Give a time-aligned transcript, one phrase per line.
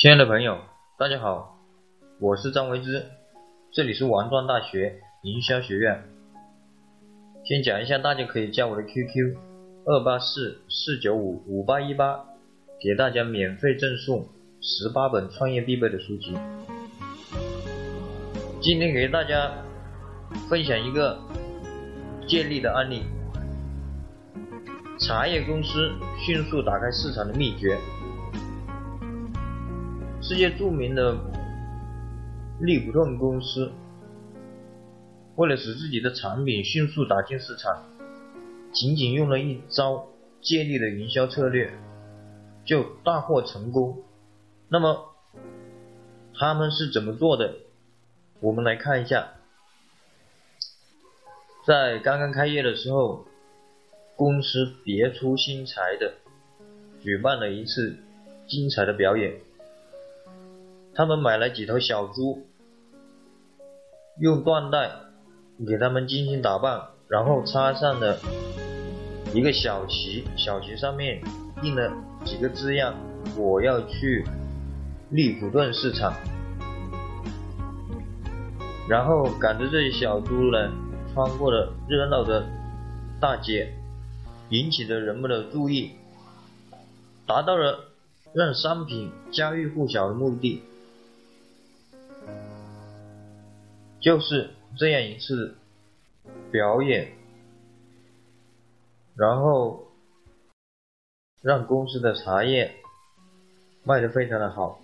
[0.00, 0.56] 亲爱的朋友，
[0.96, 1.58] 大家好，
[2.20, 3.04] 我是张维之，
[3.70, 6.02] 这里是王庄大学营销学院。
[7.44, 9.36] 先讲一下，大家可以加我的 QQ：
[9.84, 12.24] 二八四四九五五八一八，
[12.80, 14.26] 给大家免费赠送
[14.62, 16.34] 十八本创业必备的书籍。
[18.62, 19.52] 今天给大家
[20.48, 21.18] 分享一个
[22.26, 23.02] 建立的案例：
[24.98, 27.76] 茶叶公司迅速打开市场的秘诀。
[30.30, 31.18] 世界著名的
[32.60, 33.72] 利普顿公司，
[35.34, 37.82] 为了使自己的产品迅速打进市场，
[38.72, 40.06] 仅仅用了一招
[40.40, 41.72] 借力的营销策略，
[42.64, 44.04] 就大获成功。
[44.68, 45.04] 那么
[46.38, 47.52] 他们是怎么做的？
[48.38, 49.32] 我们来看一下，
[51.66, 53.26] 在刚刚开业的时候，
[54.14, 56.14] 公司别出心裁的
[57.00, 57.96] 举办了一次
[58.46, 59.34] 精彩的表演。
[60.94, 62.46] 他们买了几头小猪，
[64.18, 64.90] 用缎带
[65.66, 68.18] 给他们精心打扮，然后插上了
[69.32, 71.22] 一个小旗，小旗上面
[71.62, 71.92] 印了
[72.24, 72.94] 几个字样
[73.38, 74.26] ：“我要去
[75.10, 76.12] 利普顿市场。”
[78.88, 80.72] 然后赶着这些小猪呢，
[81.14, 82.44] 穿过了热闹的
[83.20, 83.72] 大街，
[84.48, 85.92] 引起了人们的注意，
[87.26, 87.78] 达到了
[88.34, 90.64] 让商品家喻户晓的目的。
[94.00, 95.56] 就是这样一次
[96.50, 97.12] 表演，
[99.14, 99.88] 然后
[101.42, 102.76] 让公司的茶叶
[103.84, 104.80] 卖得非常的好。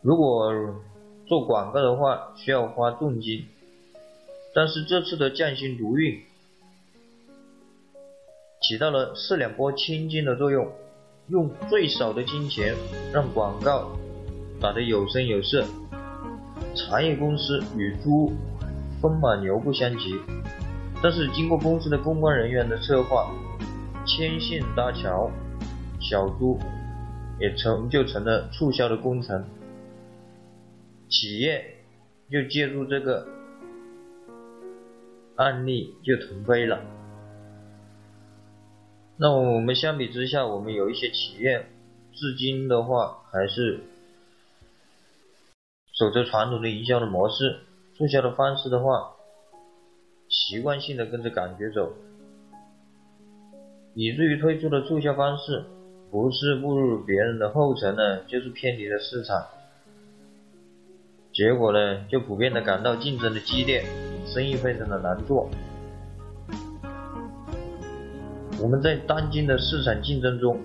[0.00, 0.80] 如果
[1.26, 3.46] 做广告的话，需要花重金，
[4.54, 6.22] 但是这次的匠心独运
[8.62, 10.72] 起到了四两拨千斤的作用，
[11.28, 12.74] 用最少的金钱
[13.12, 13.90] 让广告
[14.60, 15.66] 打得有声有色。
[16.74, 18.32] 茶叶公司与猪
[19.00, 20.20] 风马牛不相及，
[21.00, 23.30] 但是经过公司的公关人员的策划，
[24.04, 25.30] 牵线搭桥，
[26.00, 26.58] 小猪
[27.38, 29.44] 也成就成了促销的功臣。
[31.08, 31.64] 企业
[32.28, 33.24] 就借助这个
[35.36, 36.80] 案例就腾飞了。
[39.16, 41.66] 那么我们相比之下，我们有一些企业
[42.12, 43.80] 至今的话还是。
[45.96, 47.60] 守着传统的营销的模式，
[47.96, 49.12] 促销的方式的话，
[50.28, 51.92] 习惯性的跟着感觉走，
[53.94, 55.64] 以至于推出的促销方式
[56.10, 59.40] 不是步入别人的后尘呢，就是偏离了市场，
[61.32, 63.84] 结果呢，就普遍的感到竞争的激烈，
[64.26, 65.48] 生意非常的难做。
[68.60, 70.60] 我们在当今的市场竞争中，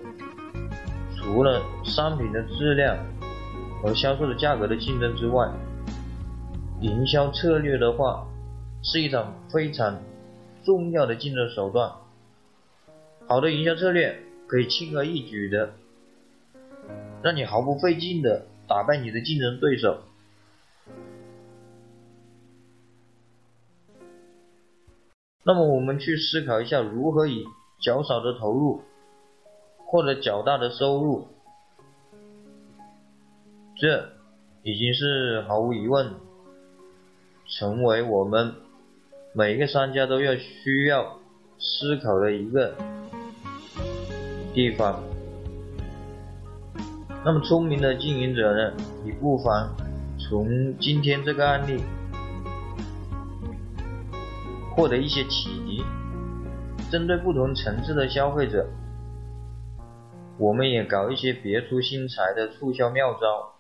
[1.16, 2.98] 除了商品的质量，
[3.82, 5.50] 和销售的价格的竞争之外，
[6.82, 8.28] 营销策略的话，
[8.84, 10.02] 是一场非常
[10.64, 11.92] 重要的竞争手段。
[13.28, 15.72] 好的营销策略可以轻而易举的，
[17.22, 20.00] 让你毫不费劲的打败你的竞争对手。
[25.44, 27.46] 那么我们去思考一下，如何以
[27.82, 28.82] 较少的投入
[29.78, 31.28] 获得较大的收入。
[33.80, 34.10] 这
[34.62, 36.12] 已经是毫无疑问，
[37.48, 38.54] 成为我们
[39.32, 41.18] 每一个商家都要需要
[41.58, 42.76] 思考的一个
[44.54, 45.02] 地方。
[47.24, 48.74] 那么聪明的经营者呢，
[49.06, 49.74] 你不妨
[50.18, 51.82] 从今天这个案例
[54.76, 55.82] 获得一些启迪，
[56.92, 58.68] 针对不同层次的消费者，
[60.38, 63.54] 我们也搞一些别出心裁的促销妙招。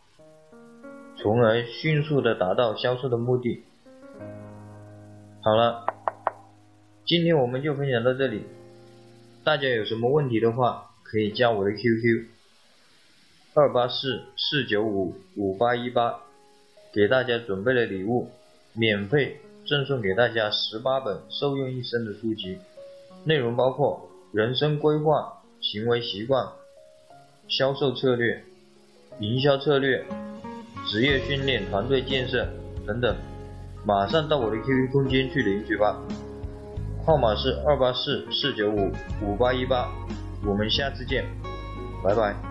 [1.21, 3.61] 从而迅速的达到销售的目的。
[5.41, 5.85] 好了，
[7.05, 8.43] 今天我们就分享到这里。
[9.43, 12.25] 大家有什么问题的话，可以加我的 QQ：
[13.53, 16.21] 二八四四九五五八一八，
[16.93, 18.29] 给大家准备了礼物，
[18.71, 22.59] 免费赠送给大家十八本受用一生的书籍，
[23.25, 26.47] 内容包括人生规划、行为习惯、
[27.49, 28.41] 销售策略、
[29.19, 30.05] 营销策略。
[30.89, 32.47] 职业训练、团队建设
[32.85, 33.15] 等等，
[33.85, 35.95] 马上到我的 QQ 空间去领取吧，
[37.05, 38.91] 号码是二八四四九五
[39.21, 39.87] 五八一八，
[40.43, 41.23] 我们下次见，
[42.03, 42.48] 拜拜。